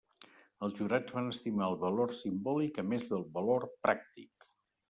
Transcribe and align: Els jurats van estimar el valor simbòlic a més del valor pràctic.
Els 0.67 0.79
jurats 0.79 1.13
van 1.17 1.27
estimar 1.33 1.67
el 1.73 1.77
valor 1.85 2.15
simbòlic 2.21 2.83
a 2.85 2.87
més 2.95 3.09
del 3.15 3.29
valor 3.37 3.69
pràctic. 3.89 4.53